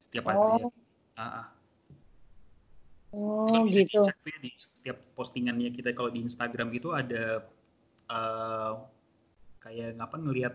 [0.00, 0.66] Setiap hari ya.
[0.66, 0.72] Oh,
[1.20, 1.46] Ah, ah.
[3.12, 4.00] oh gitu.
[4.06, 7.44] ya di setiap postingannya kita kalau di Instagram itu ada
[8.08, 8.72] eh,
[9.60, 10.54] kayak ngapa ngelihat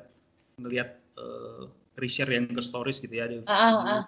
[0.58, 1.64] ngelihat eh,
[2.00, 4.04] reshare yang ke stories gitu ya ada Ah, ah, ah.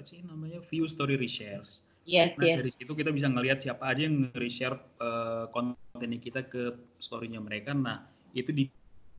[0.00, 1.84] Apa sih namanya view story reshares.
[2.08, 2.80] Yes, Nah dari yes.
[2.80, 7.76] situ kita bisa ngelihat siapa aja yang nge-reshare eh, kontennya kita ke storynya mereka.
[7.76, 8.64] Nah itu di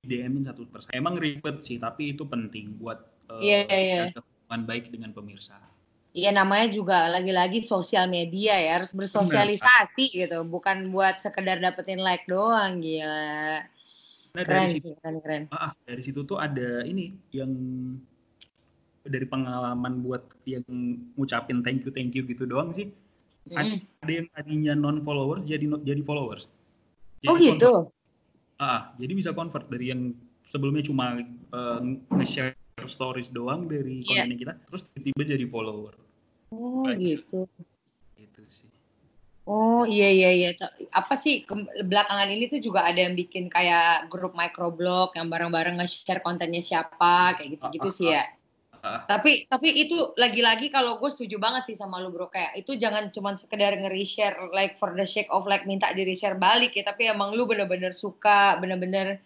[0.02, 0.98] DM-in satu persatu.
[0.98, 2.98] Emang ribet sih tapi itu penting buat
[3.32, 4.02] Iya, iya.
[4.10, 5.62] jaga hubungan baik dengan pemirsa.
[6.18, 12.26] Iya namanya juga lagi-lagi sosial media ya harus bersosialisasi gitu, bukan buat sekedar dapetin like
[12.26, 13.64] doang gila.
[14.36, 15.44] Nah Keren dari situ sih, keren keren.
[15.56, 17.54] Ah, ah, dari situ tuh ada ini yang
[19.04, 20.64] dari pengalaman buat yang
[21.16, 22.90] ngucapin thank you thank you gitu doang sih.
[23.42, 23.82] Mm.
[24.00, 26.46] ada yang tadinya non followers jadi no- jadi followers.
[27.24, 27.90] Oh Jadi gitu.
[27.90, 27.90] convert.
[28.56, 30.14] Ah, jadi bisa convert dari yang
[30.46, 31.80] sebelumnya cuma eh,
[32.12, 34.26] nge-share stories doang dari Iya.
[34.26, 35.94] kontennya kita, terus tiba-tiba jadi follower.
[36.50, 36.98] Oh Baik.
[37.26, 37.50] gitu.
[38.14, 38.70] Gitu sih.
[39.44, 40.50] Oh iya iya iya.
[40.94, 45.82] Apa sih ke- belakangan ini tuh juga ada yang bikin kayak grup microblog yang bareng-bareng
[45.82, 48.22] nge-share kontennya siapa kayak gitu-gitu Ah, ah, sih ya.
[48.22, 48.28] Ah.
[49.12, 53.14] Tapi tapi itu lagi-lagi kalau gue setuju banget sih sama lu bro kayak itu jangan
[53.14, 57.06] cuma sekedar nge-reshare like for the sake of like minta di reshare balik ya tapi
[57.06, 59.22] emang lu bener-bener suka bener-bener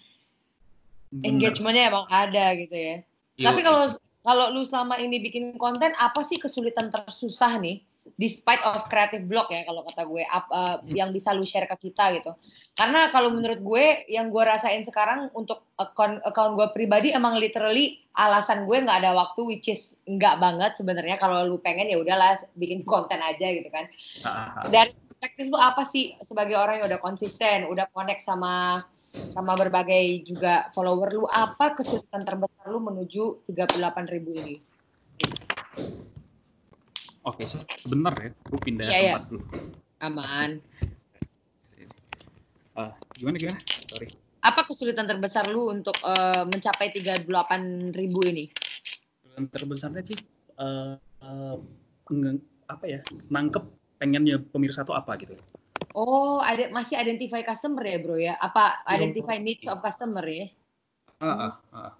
[1.15, 1.23] Bener.
[1.31, 2.95] engagementnya emang ada gitu ya.
[3.39, 3.83] Iya, Tapi kalau
[4.25, 7.79] kalau lu selama ini bikin konten apa sih kesulitan tersusah nih?
[8.15, 12.15] Despite of creative block ya kalau kata gue apa yang bisa lu share ke kita
[12.15, 12.31] gitu.
[12.71, 17.99] Karena kalau menurut gue yang gue rasain sekarang untuk account account gue pribadi emang literally
[18.15, 22.39] alasan gue nggak ada waktu which is nggak banget sebenarnya kalau lu pengen ya udahlah
[22.55, 23.87] bikin konten aja gitu kan.
[24.23, 24.63] Ah, ah, ah.
[24.71, 28.83] Dan perspektif lu apa sih sebagai orang yang udah konsisten, udah connect sama
[29.31, 34.55] sama berbagai juga follower lu apa kesulitan terbesar lu menuju 38.000 ribu ini?
[37.25, 39.13] Oke, sebentar ya, gue pindah Iya, iya.
[39.17, 39.45] tempat dulu.
[40.05, 40.49] Aman.
[42.75, 43.59] Ah, gimana gimana?
[43.89, 44.13] Sorry.
[44.45, 48.45] Apa kesulitan terbesar lu untuk eh, mencapai 38.000 ribu ini?
[49.35, 50.17] yang terbesarnya sih
[50.55, 51.55] eh, eh,
[52.07, 53.63] nge- apa ya nangkep
[53.99, 55.35] pengennya pemirsa tuh apa gitu
[55.95, 58.35] Oh, ada masih identify customer ya, Bro ya?
[58.35, 58.99] Apa Iya.
[58.99, 60.51] identify needs of customer ya?
[61.23, 61.91] Ah, ah, ah.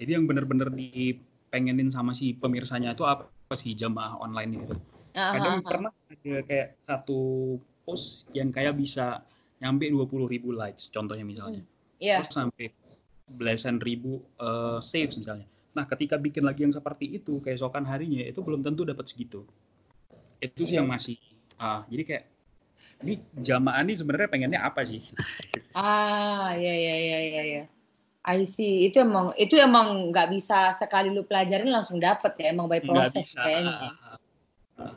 [0.00, 4.74] jadi yang bener-bener dipengenin sama si pemirsanya itu apa sih jamaah online gitu
[5.14, 5.70] Ah, kadang ah, ah.
[5.70, 7.18] pernah ada kayak satu
[7.86, 9.22] post yang kayak bisa
[9.62, 11.62] nyampe 20.000 ribu likes contohnya misalnya
[12.02, 12.20] Iya.
[12.20, 12.66] terus sampai
[13.30, 18.42] belasan ribu eh, saves misalnya nah ketika bikin lagi yang seperti itu keesokan harinya itu
[18.42, 19.42] belum tentu dapat segitu
[20.38, 21.18] itu sih yang masih
[21.56, 22.24] ah jadi kayak
[23.06, 25.02] ini jamaah ini sebenarnya pengennya apa sih
[25.74, 27.64] Ah, ya ya ya ya ya.
[28.24, 28.88] I see.
[28.88, 33.20] Itu emang itu emang nggak bisa sekali lu pelajarin langsung dapet ya, emang by bisa
[33.20, 33.72] kayaknya.
[33.72, 33.92] Ah, ah,
[34.80, 34.92] ah.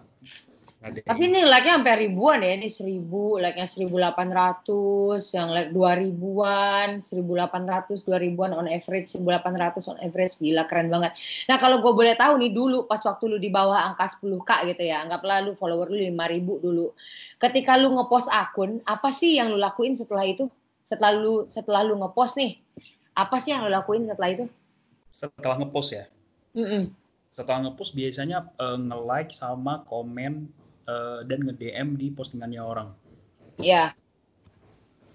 [0.77, 7.01] Ada Tapi ini like-nya sampai ribuan ya, ini seribu, like-nya 1800, yang like dua ribuan,
[7.01, 11.17] 1800, dua ribuan on average, 1800 on average, gila keren banget.
[11.49, 14.83] Nah kalau gue boleh tahu nih dulu pas waktu lu di bawah angka 10k gitu
[14.85, 16.93] ya, anggaplah lu follower lu 5000 dulu.
[17.41, 20.45] Ketika lu ngepost akun, apa sih yang lu lakuin setelah itu?
[20.85, 22.61] Setelah lu setelah lu ngepost nih,
[23.17, 24.45] apa sih yang lu lakuin setelah itu?
[25.09, 26.05] setelah ngepost ya
[26.53, 26.93] Mm-mm.
[27.27, 30.45] setelah ngepost biasanya eh, nge-like sama komen
[30.85, 32.89] eh, dan nge-DM di postingannya orang
[33.57, 33.97] Ya.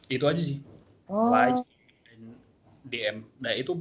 [0.08, 0.58] itu aja sih
[1.06, 1.30] Oh.
[1.30, 1.62] like
[2.04, 2.20] dan
[2.82, 3.78] DM nah itu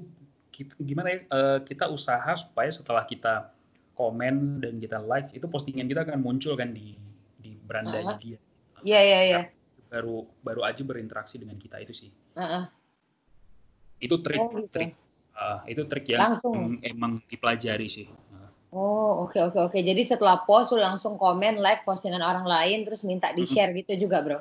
[0.50, 3.50] kita, gimana ya eh, kita usaha supaya setelah kita
[3.94, 6.94] komen dan kita like itu postingan kita akan muncul kan di
[7.36, 8.20] di berandanya Ah.
[8.20, 8.38] dia
[8.82, 9.42] Iya iya iya.
[9.88, 12.66] baru baru aja berinteraksi dengan kita itu sih Heeh.
[14.02, 14.68] Itu trik Oh, gitu.
[14.74, 14.92] trik
[15.38, 16.82] ah, itu trik yang Langsung.
[16.82, 18.10] emang dipelajari sih.
[18.72, 19.80] Oh, oke oke oke.
[19.84, 24.24] Jadi setelah post lu langsung komen, like postingan orang lain terus minta di-share gitu juga,
[24.24, 24.40] Bro.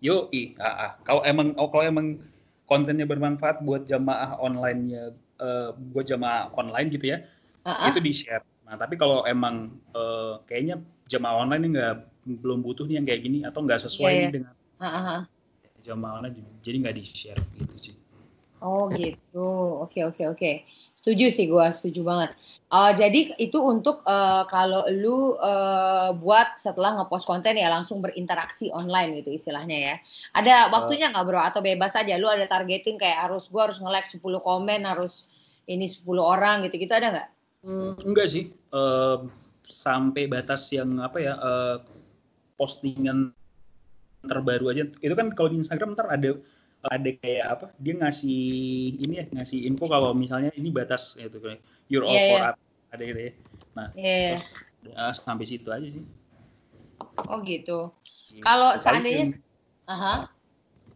[0.00, 0.90] Yo, i, ah, ah.
[1.04, 2.16] Kalau emang oh, kalau emang
[2.64, 7.20] kontennya bermanfaat buat jamaah online-nya eh, buat jamaah online gitu ya,
[7.68, 7.92] ah.
[7.92, 8.44] itu di-share.
[8.64, 11.94] Nah, tapi kalau emang eh, kayaknya jamaah online ini nggak
[12.40, 14.32] belum butuh nih yang kayak gini atau nggak sesuai nih iya.
[14.32, 15.22] dengan ah.
[15.84, 17.96] jamaah online, jadi nggak di-share gitu sih.
[18.64, 19.48] Oh gitu,
[19.84, 20.52] oke oke oke.
[20.96, 22.30] Setuju sih gua, setuju banget.
[22.66, 28.72] Eh, jadi itu untuk eh, kalau lu eh, buat setelah ngepost konten ya langsung berinteraksi
[28.72, 29.94] online gitu istilahnya ya.
[30.34, 31.38] Ada waktunya nggak bro?
[31.38, 32.16] Atau bebas aja?
[32.16, 35.28] Lu ada targeting kayak harus gua harus nge-like 10 komen, harus
[35.68, 37.28] ini 10 orang gitu-gitu ada nggak?
[37.66, 39.18] Hmm, enggak sih, Eh,
[39.66, 41.76] sampai batas yang apa ya eh,
[42.54, 43.34] postingan
[44.26, 44.84] terbaru aja.
[45.00, 46.34] Itu kan kalau di Instagram ntar ada
[46.88, 47.66] ada kayak apa?
[47.78, 48.42] Dia ngasih
[49.02, 52.48] ini ya ngasih info kalau misalnya ini batas gitu kayak you're all Iya, for iya.
[52.50, 52.56] up
[52.92, 53.32] ada gitu ya.
[53.76, 54.38] Nah Iya.
[54.38, 54.46] terus
[54.86, 56.04] ya, sampai situ aja sih.
[57.26, 57.90] Oh gitu.
[58.44, 59.24] Kalau Paling seandainya,
[59.88, 60.28] aha,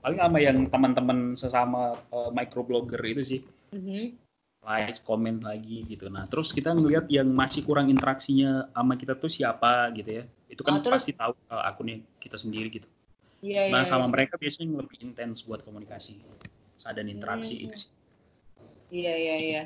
[0.00, 3.40] paling sama yang teman-teman sesama eh, microblogger itu sih
[3.72, 4.16] mhm.
[4.61, 6.12] like, komen lagi gitu.
[6.12, 10.24] Nah, terus kita ngelihat yang masih kurang interaksinya sama kita tuh siapa gitu ya.
[10.53, 11.00] Itu kan Oh, terus?
[11.00, 12.88] pasti tahu uh, akunnya kita sendiri gitu.
[13.40, 13.72] Iya iya.
[13.72, 14.12] Nah, sama iya.
[14.12, 16.20] mereka biasanya lebih intens buat komunikasi
[16.81, 17.64] dan interaksi Hmm.
[17.68, 17.90] itu sih.
[18.90, 19.62] Iya iya iya.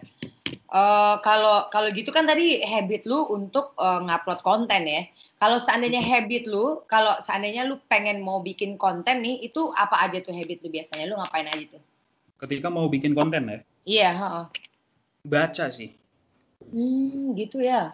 [0.75, 5.03] Eh, kalau kalau gitu kan tadi habit lu untuk eh, ngupload konten ya.
[5.39, 10.23] Kalau seandainya habit lu, kalau seandainya lu pengen mau bikin konten nih, itu apa aja
[10.23, 11.11] tuh habit lu biasanya?
[11.11, 11.83] Lu ngapain aja tuh?
[12.39, 14.45] Ketika mau bikin konten ya, Iya, heeh.
[15.27, 15.95] baca sih.
[16.73, 17.93] Hmm, gitu ya.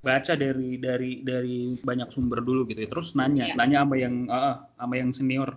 [0.00, 2.80] Baca dari dari dari banyak sumber dulu gitu.
[2.84, 2.88] ya.
[2.88, 3.54] Terus nanya, Iya.
[3.56, 5.50] nanya sama yang uh, sama yang senior,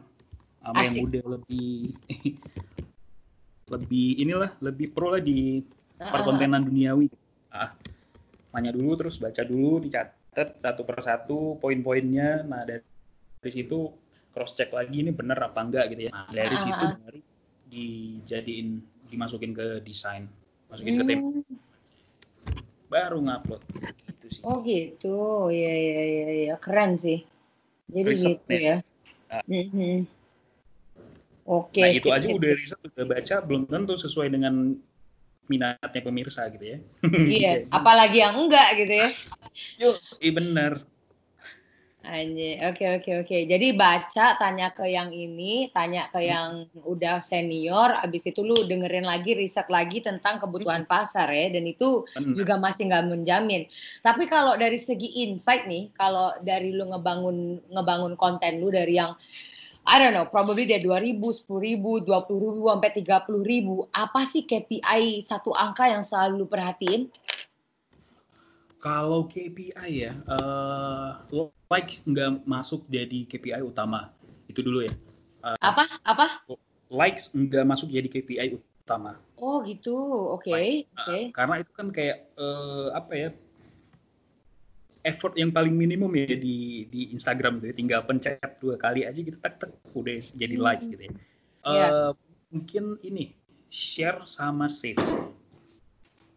[0.60, 1.06] sama yang Asik.
[1.08, 1.72] udah lebih
[3.74, 5.64] lebih inilah, lebih pro lah di
[5.98, 7.08] perkontenan duniawi.
[7.50, 7.72] Ah,
[8.52, 12.44] nanya dulu terus baca dulu, dicatat satu persatu poin-poinnya.
[12.44, 12.84] Nah dari,
[13.40, 13.96] dari situ
[14.36, 16.12] cross check lagi ini bener apa enggak gitu ya.
[16.12, 17.20] Nah, dari Ah, situ baru
[17.72, 18.68] dijadiin
[19.08, 20.28] dimasukin ke desain,
[20.68, 21.58] masukin ke template, Hmm,
[22.90, 23.62] baru ngupload
[24.24, 24.44] gitu sih.
[24.48, 27.28] Oh gitu, iya iya iya iya, keren sih.
[27.92, 28.78] Jadi Riset gitu ya.
[29.28, 29.44] Ah.
[29.44, 30.08] Mhm.
[31.44, 31.84] Oke.
[31.84, 34.80] nah itu aja udah riset udah baca belum tentu sesuai dengan
[35.52, 36.78] minatnya pemirsa gitu ya.
[37.36, 39.10] Iya, Jadi, apalagi yang enggak gitu ya.
[39.84, 40.72] Yuk, iya bener.
[42.04, 43.38] Anjir, oke oke oke.
[43.48, 49.08] Jadi baca, tanya ke yang ini, tanya ke yang udah senior, abis itu lu dengerin
[49.08, 52.04] lagi, riset lagi tentang kebutuhan pasar ya, dan itu
[52.36, 53.72] juga masih nggak menjamin.
[54.04, 59.16] Tapi kalau dari segi insight nih, kalau dari lu ngebangun ngebangun konten lu dari yang
[59.84, 65.92] I don't know, probably dari 2000, 10.000, 20.000, sampai 30.000, apa sih KPI satu angka
[65.92, 67.12] yang selalu lu perhatiin?
[68.84, 71.10] Kalau KPI ya, eh
[71.72, 74.12] likes nggak masuk jadi KPI utama.
[74.52, 74.92] Itu dulu ya.
[75.64, 75.88] Apa?
[76.04, 76.44] Apa?
[76.92, 79.16] Likes nggak masuk jadi KPI utama.
[79.40, 79.96] Oh gitu,
[80.36, 80.84] oke, Likes.
[81.00, 81.16] oke.
[81.16, 83.30] Eh, karena itu kan kayak eh, apa ya?
[85.04, 87.76] Effort yang paling minimum ya di di Instagram tuh ya.
[87.76, 90.64] tinggal pencet dua kali aja gitu tak tak udah jadi Hmm.
[90.64, 91.14] likes gitu ya.
[91.64, 91.88] Iya.
[91.88, 92.12] Eh,
[92.52, 93.32] mungkin ini
[93.72, 95.24] share sama save sih.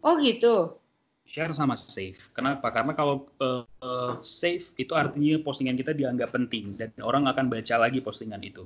[0.06, 0.78] Oh gitu.
[1.26, 2.30] Share sama save.
[2.30, 2.70] Kenapa?
[2.70, 7.74] Karena kalau eh, eh, save itu artinya postingan kita dianggap penting dan orang akan baca
[7.76, 8.62] lagi postingan itu.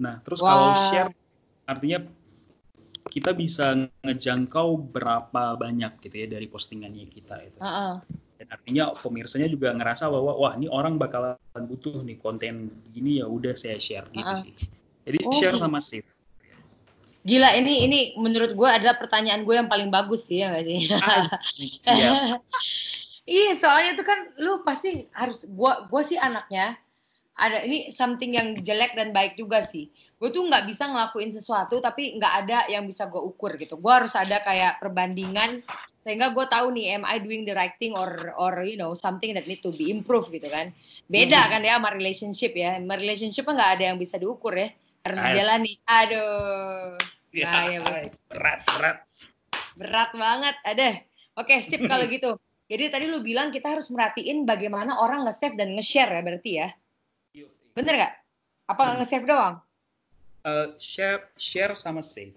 [0.00, 0.74] Nah, terus kalau Wah.
[0.74, 1.12] share
[1.68, 2.02] artinya
[3.10, 7.58] kita bisa ngejangkau berapa banyak gitu ya dari postingannya kita itu.
[7.60, 7.94] Heeh.
[8.40, 11.36] Dan artinya pemirsanya juga ngerasa bahwa wah ini orang bakalan
[11.68, 14.40] butuh nih konten gini ya udah saya share gitu Ah.
[14.40, 14.56] sih.
[15.04, 16.08] Jadi Oh, share sama save.
[17.20, 20.80] Gila ini ini menurut gue adalah pertanyaan gue yang paling bagus sih ya nggak sih?
[23.30, 26.74] Iya soalnya itu kan lu pasti harus gua gua sih anaknya
[27.38, 29.88] ada ini something yang jelek dan baik juga sih.
[30.18, 33.78] Gue tuh nggak bisa ngelakuin sesuatu tapi nggak ada yang bisa gue ukur gitu.
[33.80, 35.62] Gue harus ada kayak perbandingan
[36.04, 39.32] sehingga gue tahu nih am I doing the right thing or or you know something
[39.32, 40.74] that need to be improved gitu kan.
[41.06, 41.50] Beda Hmm.
[41.54, 42.76] kan ya sama relationship ya.
[42.76, 44.74] Sama relationship nggak ada yang bisa diukur ya.
[45.00, 45.72] Harus As- dijalani.
[45.84, 46.94] Aduh.
[47.30, 47.94] Ya, Bahaya, Bro.
[48.28, 48.96] berat berat.
[49.78, 50.56] Berat banget.
[50.66, 50.88] Ada.
[51.38, 52.34] Oke, sip kalau gitu.
[52.66, 56.68] Jadi tadi lu bilang kita harus merhatiin bagaimana orang nge-save dan nge-share ya berarti ya.
[57.70, 58.14] Bener nggak?
[58.66, 58.94] Apa Hmm.
[59.00, 59.54] nge-save doang?
[60.42, 62.34] Eh, share share sama save.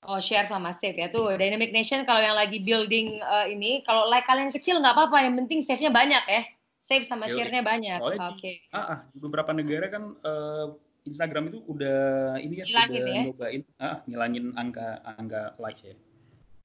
[0.00, 1.08] Oh, share sama save ya.
[1.08, 5.20] Tuh, Dynamic Nation kalau yang lagi building eh, ini, kalau like kalian kecil nggak apa-apa.
[5.22, 6.42] Yang penting save-nya banyak ya.
[6.80, 8.00] Save sama share-nya banyak.
[8.00, 8.40] Oke.
[8.40, 10.66] di- Ah, ah, di beberapa negara kan eh,
[11.06, 11.98] Instagram itu udah
[12.40, 13.22] ini ya Ngilangin udah ya?
[13.26, 15.96] nyobain ah, ngilangin angka angka likes ya.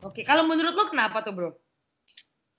[0.03, 1.49] Oke, kalau menurut lu kenapa tuh, Bro?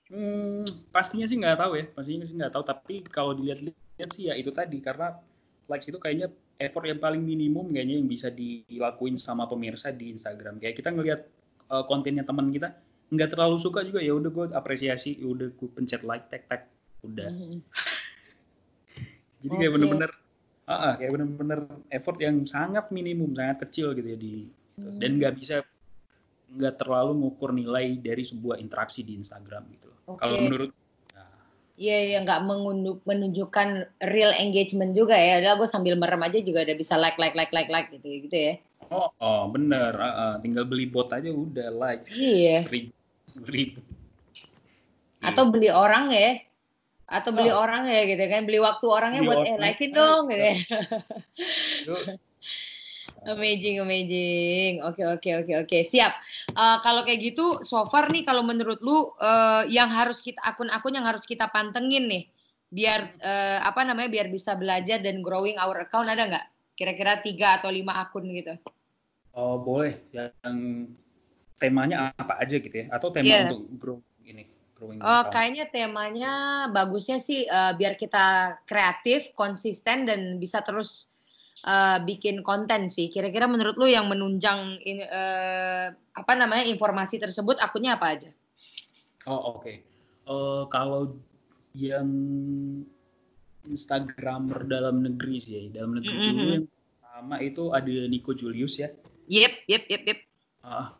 [0.07, 2.63] Hmm, pastinya sih nggak tahu ya, pastinya sih nggak tahu.
[2.65, 5.15] Tapi kalau dilihat-lihat sih ya itu tadi karena
[5.67, 10.57] likes itu kayaknya effort yang paling minimum kayaknya yang bisa dilakuin sama pemirsa di Instagram.
[10.57, 11.19] Kayak kita ngelihat
[11.69, 12.73] uh, kontennya teman kita
[13.07, 16.67] nggak terlalu suka juga ya udah gue apresiasi, ya udah gue pencet like, tag tag,
[17.07, 17.31] udah.
[17.31, 17.59] Mhm.
[19.37, 19.75] Jadi kayak Oke.
[19.79, 20.11] bener-bener,
[20.67, 24.33] ah, ah, kayak bener-bener effort yang sangat minimum, sangat kecil gitu ya di
[24.77, 25.01] Hmm.
[25.01, 25.65] dan nggak bisa
[26.53, 29.89] nggak terlalu ngukur nilai dari sebuah interaksi di Instagram gitu.
[29.89, 29.99] loh.
[30.13, 30.21] Oke.
[30.21, 30.71] Kalau menurut
[31.77, 32.41] Iya, iya nggak
[33.05, 33.69] menunjukkan
[34.09, 35.37] real engagement juga ya.
[35.45, 38.33] Udah gue sambil merem aja juga udah bisa like, like, like, like, like gitu, gitu
[38.33, 38.53] ya.
[38.89, 39.93] Oh, oh bener.
[39.93, 40.33] Ah, ah.
[40.41, 42.65] tinggal beli bot aja udah like Iya.
[42.65, 42.89] seribu
[43.45, 43.79] ribu.
[45.21, 46.41] Atau beli orang ya.
[47.07, 47.63] Atau beli Oh.
[47.63, 48.43] orang ya gitu kan.
[48.43, 49.63] Beli waktu orangnya Beli buat eh orang.
[49.63, 50.55] likein dong gitu ya.
[53.27, 54.73] Amazing, amazing.
[54.87, 55.77] Oke, oke, oke, oke.
[55.83, 56.13] Siap.
[56.53, 60.95] Eh, kalau kayak gitu, so far nih kalau menurut lu eh, yang harus kita akun-akun
[60.95, 62.23] yang harus kita pantengin nih,
[62.69, 66.45] biar eh, apa namanya, biar bisa belajar dan growing our account ada nggak?
[66.77, 68.55] Kira-kira tiga atau lima akun gitu.
[69.33, 70.89] oh boleh yang
[71.57, 72.89] temanya apa aja gitu ya?
[72.89, 73.41] Atau tema Iya.
[73.49, 73.97] untuk grow
[74.77, 75.33] growing Oh, account?
[75.33, 76.33] kayaknya temanya
[76.69, 81.09] bagusnya sih eh, biar kita kreatif, konsisten dan bisa terus
[81.65, 83.09] eh, bikin konten sih.
[83.09, 88.29] Kira-kira menurut lu yang menunjang ini, eh, apa namanya informasi tersebut akunnya apa aja?
[89.25, 89.73] Oh oke.
[90.27, 91.17] Eh, kalau
[91.73, 92.09] yang
[93.67, 96.25] Instagramer dalam negeri sih ya, dalam negeri Mhm.
[96.31, 98.89] dulu yang pertama itu ada Nico Julius ya.
[99.27, 100.19] Yep, yep, yep, yep.
[100.63, 100.96] Ah,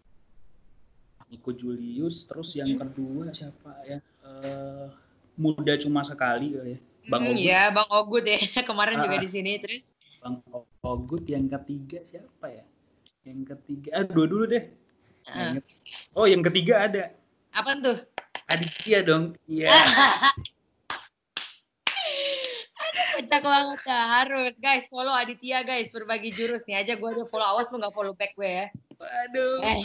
[1.28, 4.00] Nico Julius, terus yang kedua siapa ya?
[4.24, 4.88] Eh,
[5.36, 6.80] muda cuma sekali kali ya.
[7.08, 7.44] Bang Hmm, Ogut.
[7.44, 8.40] ya, Bang Ogut ya.
[8.70, 9.24] Kemarin juga Ah.
[9.24, 9.96] di sini terus.
[10.20, 10.40] Bang
[10.82, 12.64] Ogut yang ketiga siapa ya?
[13.24, 14.64] Yang ketiga, ah dua dulu deh.
[15.28, 15.52] Ah.
[15.56, 15.64] inget.
[16.16, 17.12] Oh yang ketiga ada
[17.52, 17.98] Apa tuh?
[18.48, 19.36] Aditya dong.
[19.48, 19.68] Iya.
[23.18, 24.54] Kocak banget ya, harus.
[24.62, 28.14] Guys, follow Aditya guys, berbagi jurus nih aja gue aja follow awas lu nggak follow
[28.14, 28.68] back gue ya.
[28.96, 29.60] Waduh.
[29.66, 29.82] Eh.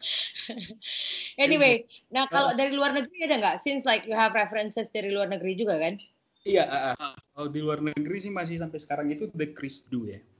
[1.44, 3.56] anyway, nah kalau dari luar negeri ada nggak?
[3.62, 6.00] Since like you have references dari luar negeri juga kan?
[6.40, 7.14] Iya, ah, ah.
[7.36, 10.16] kalau di luar negeri sih masih sampai sekarang itu The Chris Du ya.
[10.16, 10.30] The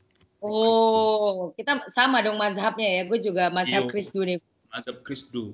[0.40, 3.02] Oh, kita sama dong mazhabnya ya.
[3.04, 3.90] Gue juga mazhab Iya.
[3.92, 4.40] Krisdu nih.
[4.72, 5.52] Mazhab Chris Du.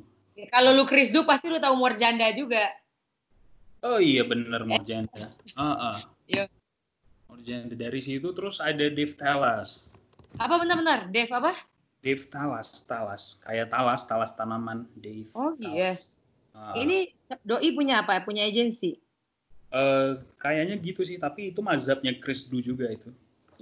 [0.54, 2.70] Kalau lu Krisdu pasti lu tahu Morjanda juga.
[3.82, 5.34] Oh iya bener Morjanda.
[5.58, 5.96] Ah, ah.
[6.30, 6.46] Iya.
[7.26, 9.90] Morjanda dari situ terus ada Dave Talas.
[10.38, 11.10] Apa benar-benar?
[11.10, 11.58] Dev apa?
[12.06, 13.42] Dave Talas, Talas.
[13.42, 14.86] Kayak Talas, Talas tanaman.
[14.94, 15.90] Dave Oh, iya.
[15.90, 16.14] Talas.
[16.54, 17.10] Ah, Ini
[17.42, 18.22] doi punya apa?
[18.22, 19.02] Punya agensi.
[19.66, 23.10] eh, kayaknya gitu sih, tapi itu mazhabnya Chris Du juga itu.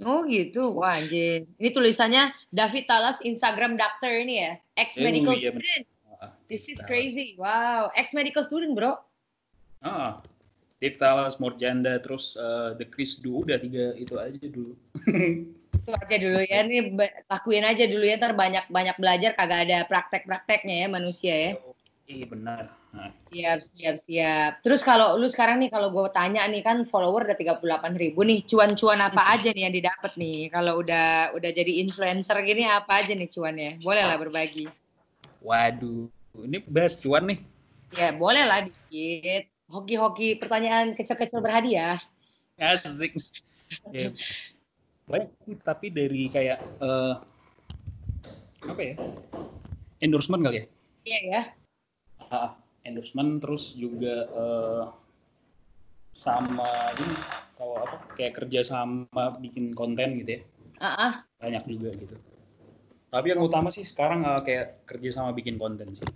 [0.05, 1.49] Oh gitu, wah anjir.
[1.57, 5.83] Ini tulisannya David Talas Instagram doctor ini ya, ex medical Eh, iya, student.
[6.21, 6.87] Ah, This is Talas.
[6.87, 9.01] crazy, wow, ex medical student bro.
[9.81, 10.21] Ah,
[10.77, 14.77] Dave Talas, Morjanda, terus eh, The Chris Du udah tiga itu aja dulu.
[15.85, 16.61] Itu aja dulu ya,
[16.97, 21.51] ba- lakuin aja dulu ya, ntar banyak banyak belajar kagak ada praktek-prakteknya ya manusia ya.
[22.09, 22.73] Iya benar.
[22.89, 24.51] Nah, Siap, siap, siap.
[24.65, 28.41] Terus kalau lu sekarang nih, kalau gue tanya nih kan follower udah 38 ribu nih,
[28.49, 30.49] cuan-cuan apa aja nih yang didapat nih?
[30.49, 33.71] Kalau udah udah jadi influencer gini apa aja nih cuannya?
[33.85, 34.65] Boleh lah berbagi.
[35.45, 36.09] waduh,
[36.41, 37.39] ini bahas cuan nih.
[37.93, 39.43] Ya boleh lah dikit.
[39.69, 41.97] Hoki-hoki pertanyaan kecil-kecil berhadiah.
[42.61, 43.17] Asik.
[43.91, 44.13] Ya,
[45.05, 47.13] banyak sih, tapi dari kayak eh,
[48.65, 48.95] apa ya?
[50.01, 50.65] Endorsement kali ya?
[51.05, 51.41] Iya ya.
[52.33, 54.83] Ah, endorsement terus juga eh,
[56.15, 57.11] sama ini
[57.59, 60.41] kalau apa kayak kerja sama bikin konten gitu ya
[60.79, 61.13] Ah, ah.
[61.43, 62.15] banyak juga gitu
[63.11, 66.07] tapi yang utama sih sekarang eh, kayak kerja sama bikin konten sih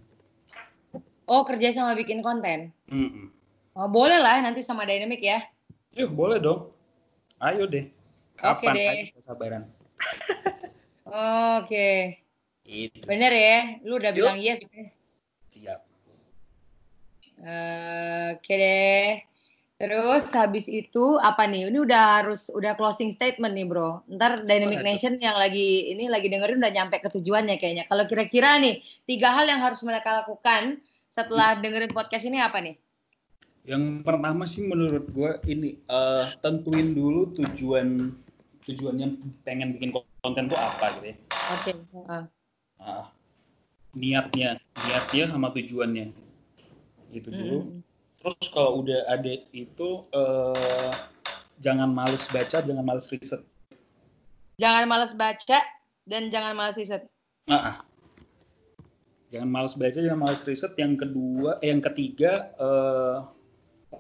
[1.30, 2.74] Oh kerja sama bikin konten.
[2.90, 3.30] Mm-mm.
[3.78, 5.46] Oh, boleh lah nanti sama Dynamic ya.
[5.94, 6.74] Yuk boleh dong
[7.38, 7.86] ayo deh
[8.40, 8.88] Oke kapan deh.
[8.88, 9.64] aja kesabaran
[11.60, 12.22] Oke.
[12.70, 13.60] itu Bener ya.
[13.82, 14.18] Lu udah Yuk.
[14.22, 14.62] bilang yes.
[15.50, 15.82] siap
[18.36, 19.26] Oke deh.
[19.80, 21.72] Terus habis itu apa nih?
[21.72, 24.04] Ini udah harus udah closing statement nih bro.
[24.12, 24.84] Ntar Dynamic.
[24.84, 27.88] Nation yang lagi ini lagi dengerin udah nyampe ke tujuannya kayaknya.
[27.88, 32.76] Kalau kira-kira nih tiga hal yang harus mereka lakukan setelah dengerin podcast ini apa nih?
[33.70, 38.18] yang pertama sih menurut gue ini eh, tentuin dulu tujuan
[38.70, 39.08] tujuannya
[39.44, 39.90] pengen bikin
[40.22, 41.16] konten tuh apa gitu ya
[41.58, 41.72] Oke.
[42.06, 42.26] ah.
[42.80, 43.06] Ah,
[43.98, 46.14] niatnya niatnya sama tujuannya
[47.12, 47.82] gitu dulu Mm-mm.
[48.22, 50.94] terus kalau udah ada itu eh,
[51.60, 53.42] jangan males baca jangan males riset
[54.60, 55.60] Jangan malas baca
[56.04, 57.08] dan jangan malas riset.
[57.48, 57.78] Ah, ah.
[59.32, 60.76] Jangan males baca, jangan males riset.
[60.76, 63.18] Yang kedua, eh, yang ketiga eh,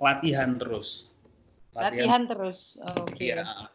[0.03, 1.07] latihan terus.
[1.71, 2.75] Latihan terus.
[2.83, 3.31] Oke.
[3.31, 3.71] Iya.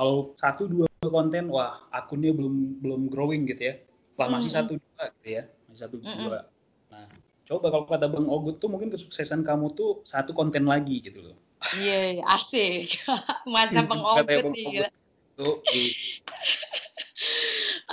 [0.00, 3.74] Kalau satu dua konten, wah akunnya belum belum growing gitu ya.
[4.16, 6.24] Wah masih satu dua gitu ya, masih satu Mm-mm.
[6.24, 6.48] dua.
[6.88, 7.04] Nah,
[7.44, 11.36] coba kalau kata Bang Ogut tuh mungkin kesuksesan kamu tuh satu konten lagi gitu loh.
[11.76, 12.96] Iya, iya, asik.
[13.52, 14.40] Masa Bang nih.
[14.40, 14.52] Ogut.
[14.56, 14.88] gila.
[15.36, 15.92] Tuh, iya.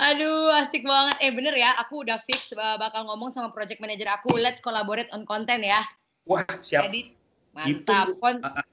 [0.08, 1.16] Aduh, asik banget.
[1.28, 4.32] Eh bener ya, aku udah fix uh, bakal ngomong sama project manager aku.
[4.40, 5.84] Let's collaborate on content ya.
[6.24, 6.88] wah siap.
[6.88, 7.12] Jadi
[7.52, 8.16] mantap.
[8.24, 8.66] Ah, ah.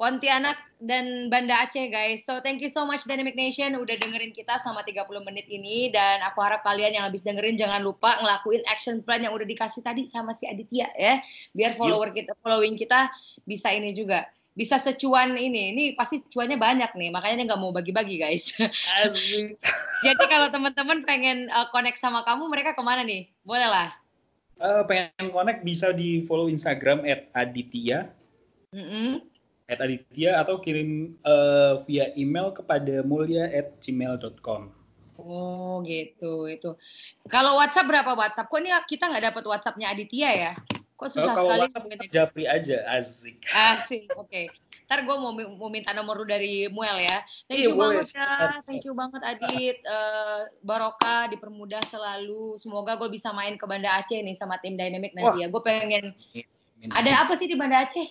[0.00, 2.24] Pontianak dan Banda Aceh guys.
[2.24, 6.24] So thank you so much Dynamic Nation udah dengerin kita selama 30 menit ini dan
[6.24, 10.08] aku harap kalian yang habis dengerin jangan lupa ngelakuin action plan yang udah dikasih tadi
[10.08, 11.20] sama si Aditya ya.
[11.52, 13.12] Biar follower kita following kita
[13.44, 14.26] bisa ini juga
[14.56, 15.76] bisa secuan ini.
[15.76, 18.50] Ini pasti cuannya banyak nih, makanya dia nggak mau bagi-bagi guys.
[20.04, 23.28] Jadi kalau teman-teman pengen uh, connect sama kamu, mereka ke mana nih?
[23.44, 23.88] Boleh lah.
[24.60, 27.00] Eh, pengen connect bisa di follow Instagram
[27.32, 28.12] @aditya
[28.76, 29.24] Mm-mm.
[29.70, 34.74] At Aditya atau kirim eh, via email kepada mulia@gmail.com.
[35.20, 36.74] Oh gitu itu.
[37.28, 38.48] Kalau WhatsApp berapa WhatsApp?
[38.48, 40.52] Kok ini kita nggak dapat WhatsAppnya Aditya ya?
[40.96, 42.10] Kok Eh, susah kalau sekali WhatsApp hubunginnya?
[42.10, 43.38] Japri aja, asik.
[43.52, 44.48] Asik, oke.
[44.90, 47.22] Ntar gue mau, mau minta nomor lu dari Muel ya.
[47.46, 48.02] Thank Iya, you boleh.
[48.02, 48.58] banget ya.
[48.66, 49.76] Thank you banget Adit.
[49.78, 52.58] Eh, Barokah dipermudah selalu.
[52.58, 55.46] Semoga gue bisa main ke Banda Aceh nih sama tim Dynamic nanti ya.
[55.46, 56.10] Gue pengen.
[56.90, 58.08] Ada apa sih di Banda Aceh?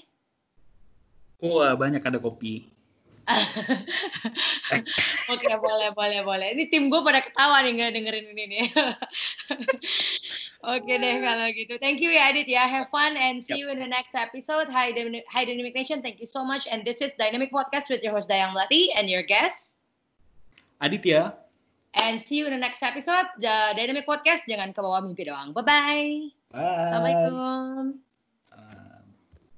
[1.39, 2.67] Wah, banyak ada kopi.
[5.33, 6.47] Oke, boleh, boleh, boleh.
[6.57, 8.65] Ini tim gue pada ketawa nih nggak dengerin ini nih.
[10.73, 11.77] Oke deh kalau gitu.
[11.77, 12.65] Thank you ya Adit ya.
[12.65, 14.67] Have fun and see you in the next episode.
[14.73, 16.01] Hi, Dynamic, hi Dynamic Nation.
[16.01, 16.65] Thank you so much.
[16.65, 19.77] And this is Dynamic Podcast with your host Dayang Melati and your guest.
[20.81, 21.37] Aditya.
[21.93, 23.29] And see you in the next episode.
[23.37, 24.49] The Dynamic Podcast.
[24.49, 25.53] Jangan ke bawah mimpi doang.
[25.53, 26.33] Bye-bye.
[26.49, 26.57] Bye.
[26.57, 28.08] Assalamualaikum.